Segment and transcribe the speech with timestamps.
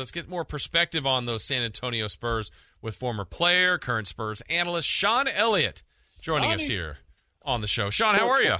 [0.00, 2.50] Let's get more perspective on those San Antonio Spurs
[2.80, 5.82] with former player, current Spurs analyst Sean Elliott
[6.22, 6.96] joining us here
[7.42, 7.90] on the show.
[7.90, 8.54] Sean, how are you?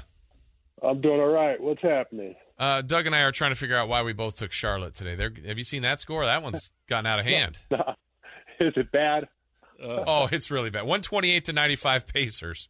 [0.82, 1.58] I'm doing all right.
[1.58, 2.34] What's happening?
[2.58, 5.14] Uh, Doug and I are trying to figure out why we both took Charlotte today.
[5.14, 6.26] There, have you seen that score?
[6.26, 7.58] That one's gotten out of hand.
[8.60, 9.24] Is it bad?
[9.82, 10.82] Uh, oh, it's really bad.
[10.82, 12.68] 128 to 95 Pacers.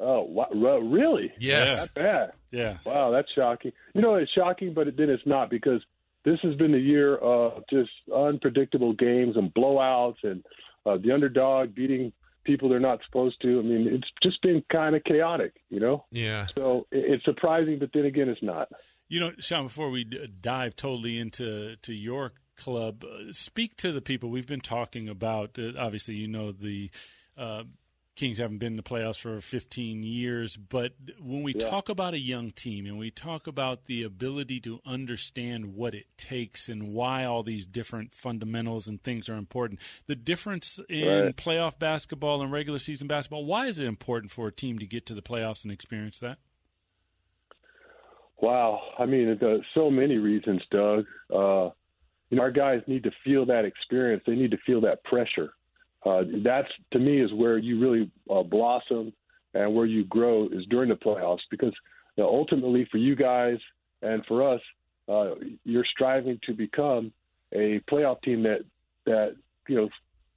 [0.00, 1.30] Oh, what, really?
[1.38, 1.82] Yes.
[1.82, 2.32] Not bad.
[2.50, 2.78] Yeah.
[2.84, 3.70] Wow, that's shocking.
[3.94, 5.82] You know, it's shocking, but then it's not because
[6.24, 10.44] this has been a year of just unpredictable games and blowouts and
[10.86, 12.12] uh, the underdog beating
[12.44, 13.58] people they're not supposed to.
[13.58, 16.04] I mean, it's just been kind of chaotic, you know?
[16.10, 16.46] Yeah.
[16.54, 18.68] So it's surprising, but then again, it's not.
[19.08, 24.00] You know, Sean, before we dive totally into to your club, uh, speak to the
[24.00, 25.58] people we've been talking about.
[25.58, 26.90] Uh, obviously, you know the
[27.36, 27.64] uh,
[28.20, 31.70] Kings haven't been in the playoffs for 15 years, but when we yeah.
[31.70, 36.04] talk about a young team and we talk about the ability to understand what it
[36.18, 41.36] takes and why all these different fundamentals and things are important, the difference in right.
[41.38, 45.06] playoff basketball and regular season basketball, why is it important for a team to get
[45.06, 46.36] to the playoffs and experience that?
[48.42, 51.06] Wow, I mean, there's so many reasons, Doug.
[51.34, 51.70] Uh,
[52.28, 54.22] you know, our guys need to feel that experience.
[54.26, 55.54] They need to feel that pressure
[56.04, 59.12] uh, that's to me is where you really uh, blossom
[59.54, 61.72] and where you grow is during the playoffs because
[62.16, 63.58] you know, ultimately for you guys
[64.02, 64.60] and for us,
[65.08, 65.34] uh,
[65.64, 67.12] you're striving to become
[67.52, 68.60] a playoff team that
[69.06, 69.34] that
[69.68, 69.88] you know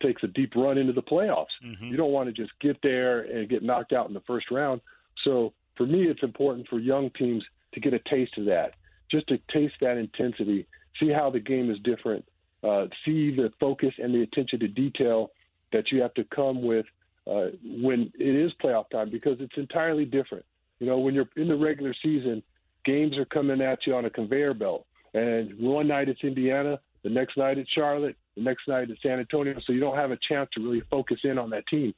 [0.02, 1.46] takes a deep run into the playoffs.
[1.66, 1.86] Mm-hmm.
[1.86, 4.82] You don't want to just get there and get knocked out in the first round.
[5.24, 8.74] So for me, it's important for young teams to get a taste of that,
[9.10, 10.68] just to taste that intensity,
[11.00, 12.26] see how the game is different,
[12.64, 15.32] uh, see the focus and the attention to detail
[15.74, 16.86] that you have to come with
[17.30, 17.48] uh,
[17.82, 20.46] when it is playoff time because it's entirely different.
[20.80, 22.42] You know, when you're in the regular season,
[22.86, 24.86] games are coming at you on a conveyor belt.
[25.14, 29.20] And one night it's Indiana, the next night it's Charlotte, the next night it's San
[29.20, 29.56] Antonio.
[29.66, 31.94] So you don't have a chance to really focus in on that team.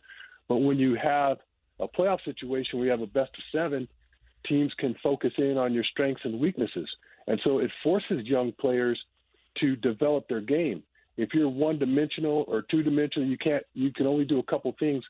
[0.47, 1.37] But when you have
[1.79, 3.87] a playoff situation where you have a best of seven,
[4.47, 6.89] teams can focus in on your strengths and weaknesses.
[7.27, 8.99] And so it forces young players
[9.61, 10.83] to develop their game.
[11.17, 13.63] If you're one dimensional or two dimensional, you can't.
[13.73, 15.03] You can only do a couple things.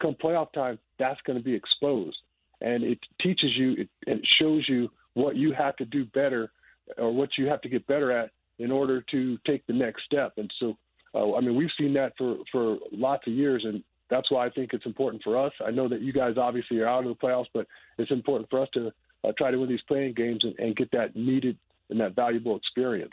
[0.00, 2.16] Come playoff time, that's going to be exposed,
[2.62, 3.72] and it teaches you.
[3.72, 6.50] It, it shows you what you have to do better,
[6.96, 10.34] or what you have to get better at in order to take the next step.
[10.36, 10.76] And so,
[11.14, 14.50] uh, I mean, we've seen that for for lots of years, and that's why I
[14.50, 15.52] think it's important for us.
[15.64, 17.66] I know that you guys obviously are out of the playoffs, but
[17.98, 18.90] it's important for us to
[19.24, 21.58] uh, try to win these play-in games and, and get that needed
[21.90, 23.12] and that valuable experience.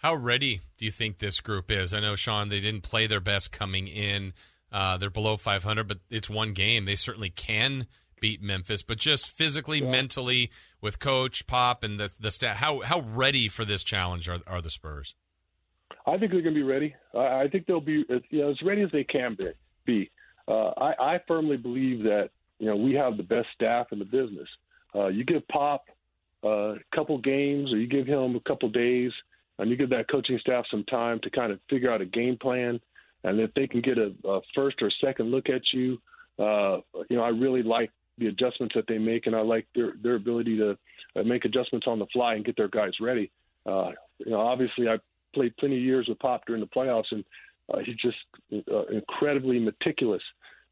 [0.00, 1.92] How ready do you think this group is?
[1.92, 4.32] I know, Sean, they didn't play their best coming in.
[4.72, 6.86] Uh, they're below 500, but it's one game.
[6.86, 7.86] They certainly can
[8.18, 9.90] beat Memphis, but just physically, yeah.
[9.90, 10.50] mentally,
[10.80, 14.62] with Coach Pop and the the staff, how how ready for this challenge are, are
[14.62, 15.14] the Spurs?
[16.06, 16.94] I think they're going to be ready.
[17.14, 19.48] I think they'll be you know, as ready as they can be.
[19.84, 20.10] be.
[20.48, 24.06] Uh, I, I firmly believe that you know we have the best staff in the
[24.06, 24.48] business.
[24.94, 25.84] Uh, you give Pop
[26.42, 29.12] uh, a couple games, or you give him a couple days
[29.60, 32.36] and you give that coaching staff some time to kind of figure out a game
[32.36, 32.80] plan.
[33.24, 35.98] And if they can get a, a first or second look at you,
[36.38, 36.78] uh,
[37.08, 40.14] you know, I really like the adjustments that they make, and I like their their
[40.14, 40.78] ability to
[41.16, 43.30] uh, make adjustments on the fly and get their guys ready.
[43.66, 44.96] Uh, you know, obviously, I
[45.34, 47.24] played plenty of years with Pop during the playoffs, and
[47.72, 48.16] uh, he's just
[48.72, 50.22] uh, incredibly meticulous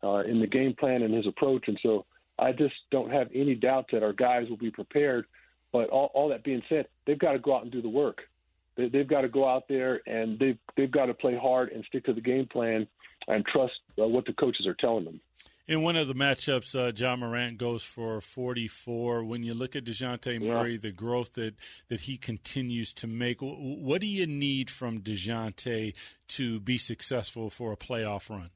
[0.03, 1.65] uh, in the game plan and his approach.
[1.69, 2.07] And so,
[2.39, 5.27] I just don't have any doubt that our guys will be prepared.
[5.71, 8.23] But all, all that being said, they've got to go out and do the work.
[8.79, 11.85] They, they've got to go out there and they've they've got to play hard and
[11.85, 12.87] stick to the game plan
[13.27, 15.21] and trust uh, what the coaches are telling them.
[15.67, 19.23] In one of the matchups, uh, Ja Morant goes for 44.
[19.23, 20.79] When you look at Dejounte Murray, yeah.
[20.81, 21.57] the growth that,
[21.89, 25.95] that he continues to make, what do you need from Dejounte
[26.29, 28.49] to be successful for a playoff run?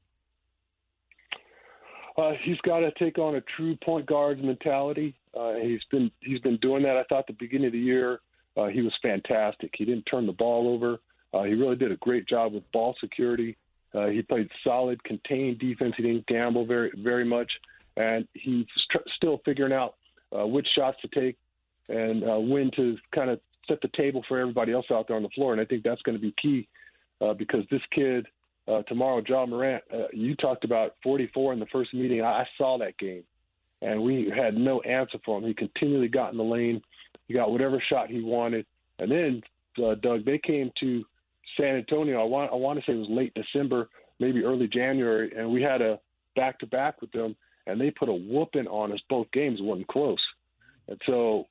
[2.17, 5.15] Uh, he's got to take on a true point guard mentality.
[5.39, 6.97] Uh, he's been he's been doing that.
[6.97, 8.21] I thought the beginning of the year
[8.57, 9.71] uh, he was fantastic.
[9.75, 10.99] He didn't turn the ball over.
[11.33, 13.57] Uh, he really did a great job with ball security.
[13.93, 15.93] Uh, he played solid, contained defense.
[15.97, 17.51] He didn't gamble very, very much,
[17.97, 18.65] and he's
[19.15, 19.95] still figuring out
[20.35, 21.37] uh, which shots to take
[21.89, 25.23] and uh, when to kind of set the table for everybody else out there on
[25.23, 25.51] the floor.
[25.51, 26.67] And I think that's going to be key
[27.21, 28.25] uh, because this kid
[28.67, 32.21] uh, tomorrow, Ja Morant, uh, you talked about 44 in the first meeting.
[32.21, 33.23] I, I saw that game,
[33.81, 35.45] and we had no answer for him.
[35.45, 36.81] He continually got in the lane.
[37.27, 38.65] He got whatever shot he wanted,
[38.99, 39.41] and then
[39.83, 41.03] uh, Doug, they came to
[41.57, 42.21] San Antonio.
[42.21, 43.89] I want I want to say it was late December,
[44.19, 45.99] maybe early January, and we had a
[46.35, 47.35] back to back with them,
[47.67, 49.59] and they put a whooping on us both games.
[49.61, 50.21] Wasn't close,
[50.87, 51.47] and so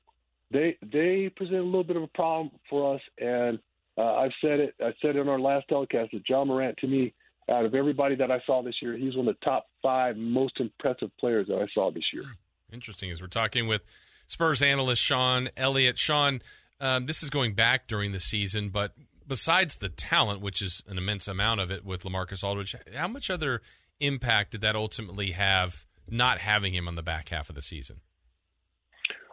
[0.51, 3.59] they they presented a little bit of a problem for us, and
[3.97, 4.75] uh, I've said it.
[4.79, 7.13] I said it our last telecast that Ja Morant, to me,
[7.49, 10.59] out of everybody that I saw this year, he's one of the top five most
[10.59, 12.23] impressive players that I saw this year.
[12.71, 13.11] Interesting.
[13.11, 13.83] As we're talking with
[14.27, 15.97] Spurs analyst Sean Elliott.
[15.97, 16.41] Sean,
[16.79, 18.93] um, this is going back during the season, but
[19.27, 23.29] besides the talent, which is an immense amount of it with LaMarcus Aldridge, how much
[23.29, 23.61] other
[23.99, 28.01] impact did that ultimately have not having him on the back half of the season?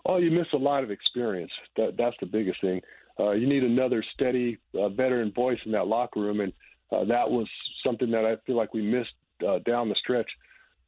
[0.06, 1.52] Oh, you miss a lot of experience.
[1.76, 2.81] That, that's the biggest thing.
[3.19, 6.52] Uh, you need another steady uh, veteran voice in that locker room, and
[6.90, 7.46] uh, that was
[7.84, 9.10] something that I feel like we missed
[9.46, 10.28] uh, down the stretch.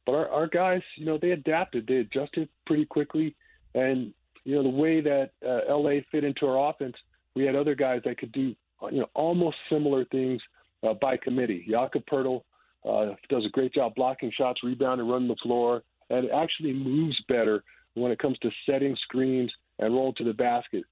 [0.05, 3.35] But our, our guys, you know, they adapted, they adjusted pretty quickly,
[3.75, 6.95] and you know the way that uh, LA fit into our offense,
[7.35, 8.55] we had other guys that could do
[8.91, 10.41] you know almost similar things
[10.87, 11.65] uh, by committee.
[11.69, 12.41] Jakob Poeltl
[12.87, 17.63] uh, does a great job blocking shots, rebounding, running the floor, and actually moves better
[17.95, 20.83] when it comes to setting screens and roll to the basket.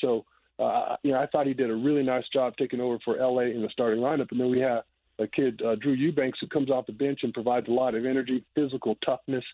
[0.00, 0.24] So
[0.60, 3.44] uh, you know, I thought he did a really nice job taking over for LA
[3.44, 4.30] in the starting lineup.
[4.30, 4.84] And then we have
[5.18, 8.04] a kid, uh, Drew Eubanks, who comes off the bench and provides a lot of
[8.04, 9.44] energy, physical toughness.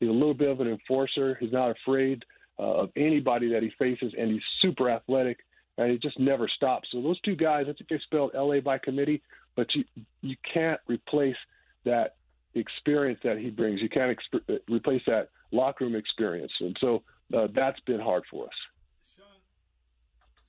[0.00, 1.36] He's a little bit of an enforcer.
[1.40, 2.24] He's not afraid
[2.58, 5.40] uh, of anybody that he faces, and he's super athletic,
[5.78, 6.88] and he just never stops.
[6.92, 9.22] So those two guys, I think they spelled LA by committee,
[9.54, 9.84] but you
[10.22, 11.36] you can't replace
[11.84, 12.16] that
[12.54, 13.80] experience that he brings.
[13.80, 17.02] You can't exp- replace that locker room experience, and so
[17.36, 18.54] uh, that's been hard for us.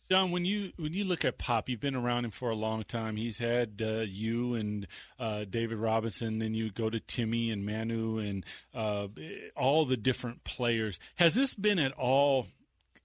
[0.10, 2.84] John, when you when you look at Pop, you've been around him for a long
[2.84, 3.18] time.
[3.18, 4.88] He's had uh, you and
[5.20, 9.08] uh, David Robinson, then you go to Timmy and Manu and uh,
[9.56, 10.98] all the different players.
[11.18, 12.48] Has this been at all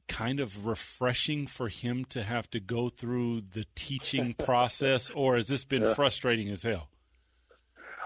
[0.06, 5.49] kind of refreshing for him to have to go through the teaching process, or has
[5.49, 6.88] this been frustrating as hell?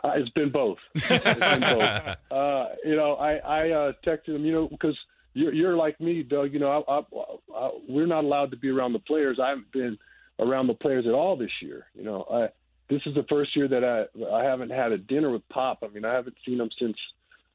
[0.03, 0.79] Uh, it's been both.
[0.95, 2.17] It's been both.
[2.31, 4.97] Uh, you know, I, I uh, texted him, you know, because–
[5.37, 6.53] you're, you're like me, Doug.
[6.55, 9.39] You know, I, I, I, we're not allowed to be around the players.
[9.43, 9.99] I haven't been
[10.39, 11.87] around the players at all this year.
[11.95, 12.49] You know, I
[12.89, 15.81] this is the first year that I I haven't had a dinner with Pop.
[15.83, 16.97] I mean, I haven't seen him since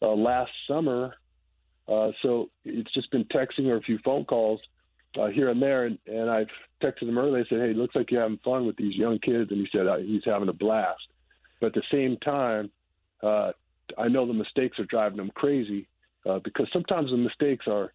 [0.02, 1.16] uh, last summer.
[1.88, 4.60] Uh, so it's just been texting or a few phone calls
[5.20, 5.86] uh, here and there.
[5.86, 6.48] And, and I've
[6.84, 7.44] texted him earlier.
[7.44, 9.88] I said, "Hey, looks like you're having fun with these young kids." And he said
[9.88, 11.02] uh, he's having a blast.
[11.60, 12.70] But at the same time,
[13.24, 13.54] uh,
[13.98, 15.88] I know the mistakes are driving him crazy
[16.26, 17.94] uh, because sometimes the mistakes are,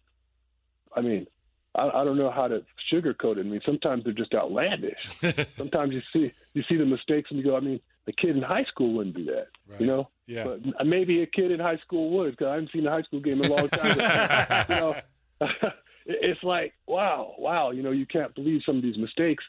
[0.95, 1.27] I mean,
[1.75, 3.41] I, I don't know how to sugarcoat it.
[3.41, 4.97] I mean, sometimes they're just outlandish.
[5.57, 8.41] sometimes you see you see the mistakes and you go, I mean, a kid in
[8.41, 9.81] high school wouldn't do that, right.
[9.81, 10.09] you know.
[10.25, 10.43] Yeah.
[10.43, 13.19] But maybe a kid in high school would because I haven't seen a high school
[13.19, 14.65] game in a long time.
[14.69, 14.95] You know,
[16.05, 17.71] it's like wow, wow.
[17.71, 19.43] You know, you can't believe some of these mistakes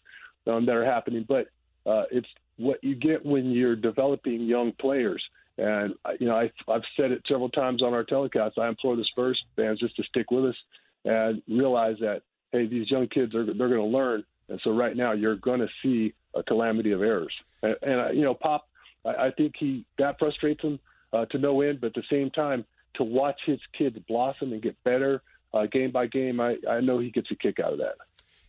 [0.46, 1.48] um, that are happening, but
[1.86, 5.22] uh, it's what you get when you're developing young players.
[5.58, 8.58] And you know, I, I've said it several times on our telecast.
[8.58, 10.56] I implore the Spurs fans just to stick with us
[11.04, 12.22] and realize that
[12.52, 14.24] hey, these young kids are they're going to learn.
[14.48, 17.34] And so right now, you're going to see a calamity of errors.
[17.62, 18.68] And, and uh, you know, Pop,
[19.04, 20.78] I, I think he that frustrates him
[21.12, 21.80] uh, to no end.
[21.80, 22.64] But at the same time,
[22.94, 25.22] to watch his kids blossom and get better
[25.52, 27.96] uh, game by game, I, I know he gets a kick out of that.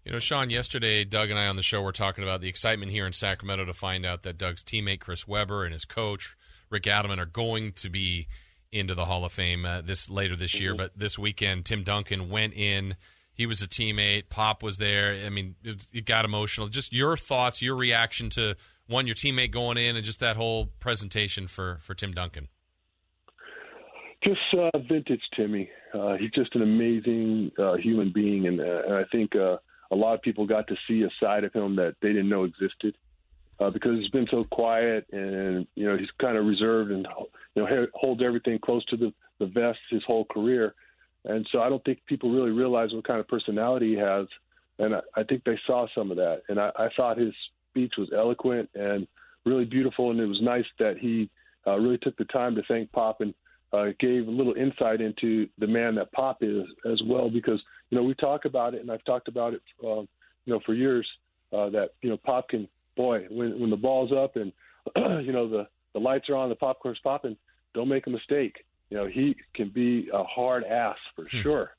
[0.06, 2.92] You know, Sean, yesterday, Doug and I on the show were talking about the excitement
[2.92, 6.36] here in Sacramento to find out that Doug's teammate, Chris Webber, and his coach,
[6.70, 8.28] Rick Adelman are going to be
[8.72, 10.64] into the Hall of Fame uh, this later this mm-hmm.
[10.64, 10.76] year.
[10.76, 12.96] But this weekend, Tim Duncan went in.
[13.34, 14.30] He was a teammate.
[14.30, 15.14] Pop was there.
[15.26, 16.68] I mean, it, it got emotional.
[16.68, 18.56] Just your thoughts, your reaction to
[18.88, 22.50] one, your teammate going in, and just that whole presentation for for Tim Duncan.
[24.24, 25.70] Just uh, vintage Timmy.
[25.94, 29.58] Uh, he's just an amazing uh, human being, and, uh, and I think uh,
[29.92, 32.44] a lot of people got to see a side of him that they didn't know
[32.44, 32.96] existed
[33.60, 37.08] uh, because he's been so quiet and you know he's kind of reserved and
[37.56, 40.74] you know holds everything close to the the vest his whole career,
[41.26, 44.28] and so I don't think people really realize what kind of personality he has,
[44.80, 47.34] and I, I think they saw some of that, and I, I thought his
[47.70, 49.08] speech was eloquent and
[49.46, 51.30] really beautiful, and it was nice that he
[51.68, 53.34] uh, really took the time to thank Pop and
[53.72, 57.98] uh, gave a little insight into the man that Pop is as well, because you
[57.98, 61.08] know we talk about it, and I've talked about it, uh, you know, for years
[61.54, 62.68] uh, that you know Pop can
[63.00, 64.52] boy, when when the ball's up and
[65.26, 67.38] you know the the lights are on, the popcorn's popping,
[67.74, 68.66] don't make a mistake.
[68.90, 71.42] You know he can be a hard ass for hmm.
[71.42, 71.72] sure,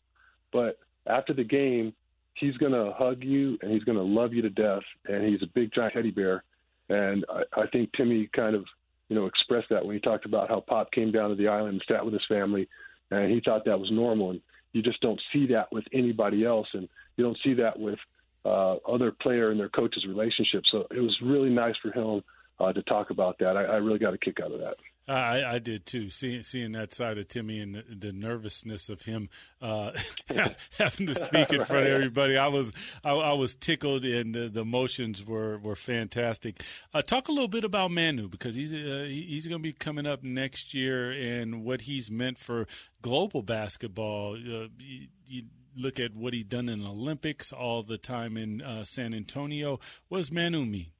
[0.51, 1.93] but after the game,
[2.35, 5.43] he's going to hug you and he's going to love you to death, and he's
[5.43, 6.43] a big giant teddy bear.
[6.89, 8.65] And I, I think Timmy kind of
[9.11, 11.75] you know expressed that when he talked about how Pop came down to the island
[11.75, 12.67] and sat with his family,
[13.11, 14.31] and he thought that was normal.
[14.31, 14.41] And
[14.73, 17.99] you just don't see that with anybody else, and you don't see that with
[18.45, 20.65] uh, other player and their coach's relationship.
[20.71, 22.23] So it was really nice for him
[22.59, 23.57] uh, to talk about that.
[23.57, 24.75] I, I, really got a kick out of that.
[25.09, 26.09] I, I did too.
[26.11, 29.29] Seeing seeing that side of Timmy and the, the nervousness of him
[29.61, 29.93] uh,
[30.79, 34.49] having to speak in front of everybody, I was I, I was tickled, and the,
[34.49, 36.63] the, emotions were were fantastic.
[36.95, 40.07] Uh, talk a little bit about Manu because he's uh, he's going to be coming
[40.07, 42.67] up next year, and what he's meant for
[43.03, 44.35] global basketball.
[44.35, 45.43] Uh, you, you,
[45.77, 49.79] look at what he's done in the Olympics, all the time in uh, San Antonio.
[50.09, 50.93] What does Manu mean?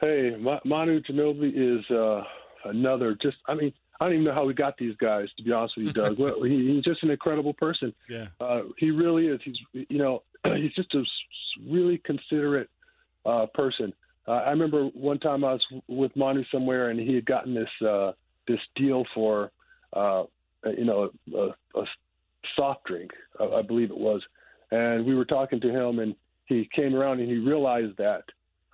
[0.00, 2.24] Hey, Manu Ginobili is uh,
[2.64, 3.16] another.
[3.22, 5.28] Just, I mean, I don't even know how we got these guys.
[5.36, 7.94] To be honest with you, Doug, well, he, he's just an incredible person.
[8.08, 9.40] Yeah, uh, he really is.
[9.44, 11.04] He's, you know, he's just a
[11.70, 12.68] really considerate
[13.24, 13.92] uh, person.
[14.26, 17.86] Uh, I remember one time I was with Manu somewhere, and he had gotten this
[17.86, 18.12] uh,
[18.48, 19.52] this deal for,
[19.92, 20.24] uh,
[20.76, 21.84] you know, a, a
[22.56, 24.22] soft drink, I believe it was,
[24.70, 26.14] and we were talking to him, and
[26.46, 28.24] he came around and he realized that.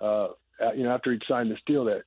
[0.01, 0.29] Uh,
[0.61, 2.03] uh, you know, after he'd signed this deal, that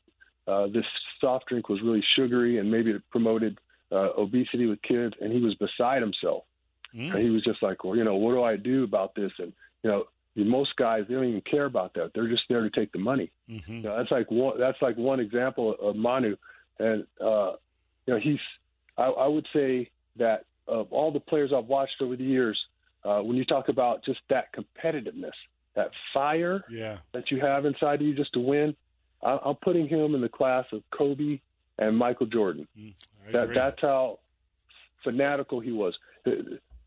[0.46, 0.84] uh, this
[1.20, 3.58] soft drink was really sugary and maybe it promoted
[3.92, 6.44] uh, obesity with kids, and he was beside himself.
[6.94, 7.14] Mm.
[7.14, 9.32] And he was just like, well, you know, what do I do about this?
[9.38, 9.52] And
[9.82, 10.04] you know,
[10.36, 13.30] most guys they don't even care about that; they're just there to take the money.
[13.50, 13.76] Mm-hmm.
[13.76, 14.58] You know, that's like one.
[14.58, 16.36] That's like one example of Manu,
[16.78, 17.52] and uh,
[18.06, 18.38] you know, he's.
[18.98, 22.58] I, I would say that of all the players I've watched over the years,
[23.04, 25.32] uh, when you talk about just that competitiveness,
[25.74, 26.98] that fire yeah.
[27.12, 28.76] that you have inside of you just to win.
[29.22, 31.40] I, I'm putting him in the class of Kobe
[31.78, 32.66] and Michael Jordan.
[32.78, 32.94] Mm,
[33.32, 34.18] that that's how
[35.04, 35.96] fanatical he was.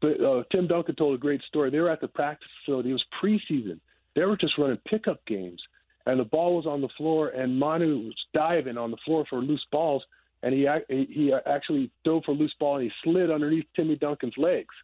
[0.02, 1.70] But uh, Tim Duncan told a great story.
[1.70, 2.90] They were at the practice facility.
[2.90, 3.80] It was preseason.
[4.16, 5.62] They were just running pickup games,
[6.06, 9.40] and the ball was on the floor, and Manu was diving on the floor for
[9.40, 10.04] loose balls,
[10.46, 10.68] and he
[11.10, 14.76] he actually dove for a loose ball, and he slid underneath Timmy Duncan's legs.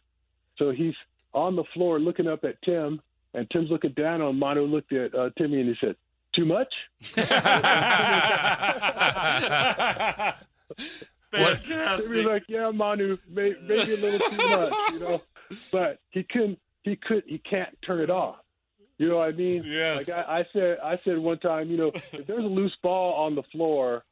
[0.58, 0.94] So he's
[1.32, 3.00] on the floor looking up at Tim,
[3.32, 5.94] and Tim's looking down on Manu, looked at uh, Timmy, and he said,
[6.34, 6.74] "Too much."
[11.32, 15.22] Timmy's like, "Yeah, Manu, may, maybe a little too much, you know."
[15.70, 16.58] But he couldn't.
[16.82, 17.22] He could.
[17.28, 18.38] He can't turn it off.
[18.98, 19.62] You know what I mean?
[19.64, 20.08] Yes.
[20.08, 23.14] Like I, I said, I said one time, you know, if there's a loose ball
[23.14, 24.02] on the floor,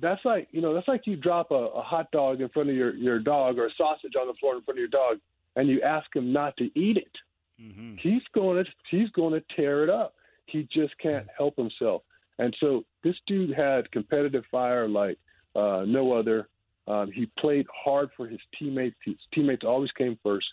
[0.00, 2.76] that's like, you know, that's like you drop a, a hot dog in front of
[2.76, 5.18] your your dog or a sausage on the floor in front of your dog,
[5.56, 7.12] and you ask him not to eat it
[7.60, 7.94] Mm-hmm.
[8.00, 10.14] He's going to he's going to tear it up.
[10.46, 12.02] He just can't help himself.
[12.38, 15.18] And so this dude had competitive fire like
[15.54, 16.48] uh, no other.
[16.86, 18.96] Um, he played hard for his teammates.
[19.04, 20.46] His teammates always came first.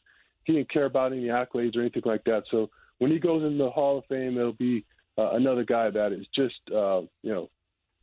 [0.45, 2.43] He didn't care about any accolades or anything like that.
[2.49, 2.69] So
[2.99, 4.85] when he goes in the Hall of Fame, it'll be
[5.17, 7.49] uh, another guy that is just uh, you know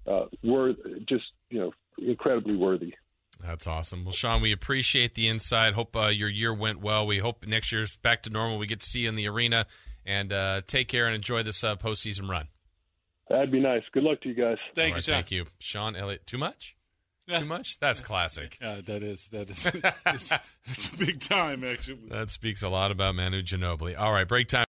[0.07, 0.77] uh, worth
[1.09, 2.95] just you know incredibly worthy.
[3.41, 4.05] That's awesome.
[4.05, 5.75] Well, Sean, we appreciate the insight.
[5.75, 7.07] Hope uh, your year went well.
[7.07, 8.59] We hope next year's back to normal.
[8.59, 9.67] We get to see you in the arena.
[10.05, 12.49] And uh, take care and enjoy this uh, postseason run.
[13.29, 13.83] That'd be nice.
[13.93, 14.57] Good luck to you guys.
[14.75, 15.15] Thank right, you, Sean.
[15.15, 16.27] Thank you, Sean Elliott.
[16.27, 16.77] Too much?
[17.29, 17.79] Too much?
[17.79, 18.57] That's classic.
[18.61, 19.65] Yeah, that is that is
[20.05, 22.09] that's, that's a big time actually.
[22.09, 23.99] That speaks a lot about Manu Ginobili.
[23.99, 24.67] All right, break time.